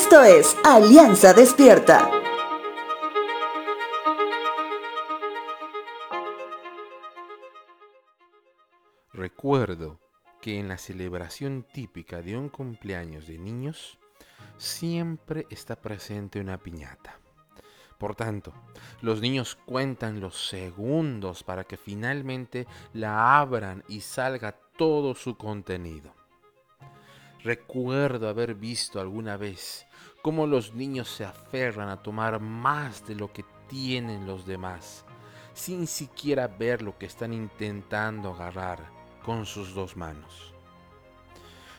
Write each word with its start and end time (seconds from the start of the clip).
Esto 0.00 0.22
es 0.22 0.56
Alianza 0.64 1.34
Despierta. 1.34 2.08
Recuerdo 9.12 9.98
que 10.40 10.60
en 10.60 10.68
la 10.68 10.78
celebración 10.78 11.66
típica 11.72 12.22
de 12.22 12.36
un 12.36 12.48
cumpleaños 12.48 13.26
de 13.26 13.38
niños 13.38 13.98
siempre 14.56 15.48
está 15.50 15.74
presente 15.74 16.38
una 16.38 16.58
piñata. 16.58 17.18
Por 17.98 18.14
tanto, 18.14 18.54
los 19.02 19.20
niños 19.20 19.58
cuentan 19.66 20.20
los 20.20 20.46
segundos 20.46 21.42
para 21.42 21.64
que 21.64 21.76
finalmente 21.76 22.68
la 22.92 23.40
abran 23.40 23.82
y 23.88 24.02
salga 24.02 24.52
todo 24.76 25.16
su 25.16 25.36
contenido. 25.36 26.14
Recuerdo 27.44 28.28
haber 28.28 28.54
visto 28.54 29.00
alguna 29.00 29.36
vez 29.36 29.86
cómo 30.22 30.46
los 30.46 30.74
niños 30.74 31.08
se 31.08 31.24
aferran 31.24 31.88
a 31.88 32.02
tomar 32.02 32.40
más 32.40 33.06
de 33.06 33.14
lo 33.14 33.32
que 33.32 33.44
tienen 33.68 34.26
los 34.26 34.44
demás, 34.44 35.04
sin 35.54 35.86
siquiera 35.86 36.48
ver 36.48 36.82
lo 36.82 36.98
que 36.98 37.06
están 37.06 37.32
intentando 37.32 38.30
agarrar 38.30 38.80
con 39.22 39.46
sus 39.46 39.72
dos 39.72 39.96
manos. 39.96 40.52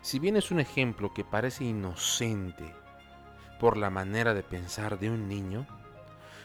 Si 0.00 0.20
bien 0.20 0.36
es 0.36 0.52
un 0.52 0.60
ejemplo 0.60 1.12
que 1.12 1.24
parece 1.24 1.64
inocente 1.64 2.72
por 3.58 3.76
la 3.76 3.90
manera 3.90 4.34
de 4.34 4.44
pensar 4.44 4.98
de 4.98 5.10
un 5.10 5.28
niño, 5.28 5.66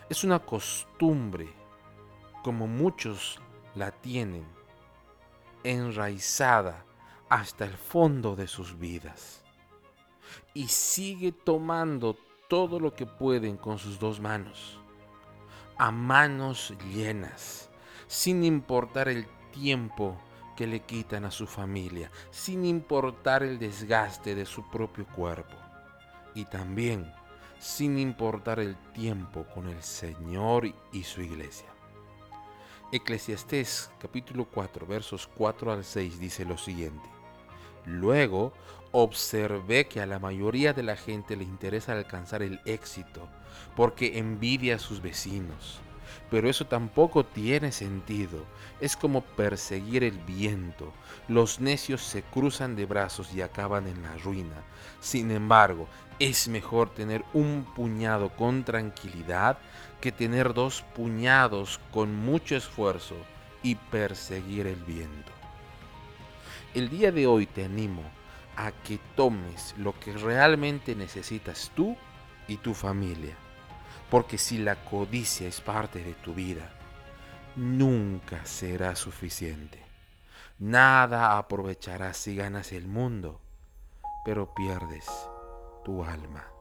es 0.10 0.24
una 0.24 0.40
costumbre, 0.40 1.54
como 2.44 2.66
muchos 2.66 3.40
la 3.76 3.92
tienen, 3.92 4.46
enraizada 5.64 6.84
hasta 7.34 7.66
el 7.66 7.74
fondo 7.74 8.36
de 8.36 8.48
sus 8.48 8.78
vidas. 8.78 9.42
Y 10.54 10.68
sigue 10.68 11.32
tomando 11.32 12.16
todo 12.48 12.80
lo 12.80 12.94
que 12.94 13.08
pueden 13.08 13.58
con 13.58 13.80
sus 13.80 13.98
dos 13.98 14.20
manos, 14.20 14.80
a 15.80 15.90
manos 15.90 16.76
llenas, 16.94 17.72
sin 18.06 18.44
importar 18.44 19.10
el 19.10 19.26
tiempo 19.52 20.16
que 20.56 20.68
le 20.68 20.82
quitan 20.82 21.26
a 21.26 21.32
su 21.32 21.48
familia, 21.48 22.12
sin 22.30 22.66
importar 22.66 23.42
el 23.42 23.58
desgaste 23.58 24.36
de 24.36 24.46
su 24.46 24.70
propio 24.70 25.08
cuerpo. 25.08 25.56
Y 26.36 26.46
también 26.46 27.12
sin 27.58 27.98
importar 27.98 28.60
el 28.60 28.76
tiempo 28.94 29.48
con 29.56 29.70
el 29.70 29.82
Señor 29.82 30.72
y 30.92 31.02
su 31.02 31.24
iglesia. 31.24 31.70
Eclesiastés 32.92 33.90
capítulo 33.98 34.46
4 34.46 34.86
versos 34.86 35.28
4 35.36 35.72
al 35.72 35.84
6 35.84 36.20
dice 36.20 36.46
lo 36.46 36.60
siguiente. 36.60 37.13
Luego 37.86 38.54
observé 38.92 39.88
que 39.88 40.02
a 40.02 40.06
la 40.06 40.20
mayoría 40.20 40.74
de 40.74 40.84
la 40.84 40.96
gente 40.96 41.36
le 41.36 41.44
interesa 41.44 41.94
alcanzar 41.94 42.44
el 42.44 42.62
éxito 42.66 43.28
porque 43.76 44.18
envidia 44.20 44.76
a 44.76 44.80
sus 44.80 45.02
vecinos. 45.02 45.80
Pero 46.30 46.50
eso 46.50 46.66
tampoco 46.66 47.26
tiene 47.26 47.72
sentido. 47.72 48.46
Es 48.80 48.96
como 48.96 49.22
perseguir 49.22 50.04
el 50.04 50.18
viento. 50.20 50.92
Los 51.28 51.60
necios 51.60 52.02
se 52.02 52.24
cruzan 52.24 52.76
de 52.76 52.86
brazos 52.86 53.34
y 53.34 53.42
acaban 53.42 53.88
en 53.88 54.02
la 54.04 54.16
ruina. 54.18 54.64
Sin 55.00 55.32
embargo, 55.32 55.88
es 56.20 56.48
mejor 56.48 56.90
tener 56.90 57.24
un 57.34 57.66
puñado 57.76 58.30
con 58.30 58.64
tranquilidad 58.64 59.58
que 60.02 60.12
tener 60.12 60.54
dos 60.54 60.84
puñados 60.96 61.80
con 61.92 62.16
mucho 62.16 62.56
esfuerzo 62.56 63.16
y 63.64 63.76
perseguir 63.76 64.68
el 64.68 64.84
viento. 64.84 65.43
El 66.74 66.90
día 66.90 67.12
de 67.12 67.28
hoy 67.28 67.46
te 67.46 67.66
animo 67.66 68.02
a 68.56 68.72
que 68.72 69.00
tomes 69.16 69.76
lo 69.78 70.00
que 70.00 70.12
realmente 70.14 70.96
necesitas 70.96 71.72
tú 71.76 71.96
y 72.48 72.58
tu 72.58 72.74
familia. 72.74 73.36
Porque 74.10 74.40
si 74.40 74.58
la 74.58 74.84
codicia 74.84 75.48
es 75.48 75.62
parte 75.62 76.04
de 76.04 76.14
tu 76.16 76.34
vida, 76.34 76.72
nunca 77.56 78.44
será 78.46 78.96
suficiente. 78.96 79.84
Nada 80.58 81.38
aprovecharás 81.38 82.18
si 82.18 82.36
ganas 82.36 82.72
el 82.72 82.88
mundo, 82.88 83.40
pero 84.26 84.54
pierdes 84.56 85.06
tu 85.84 86.04
alma. 86.04 86.53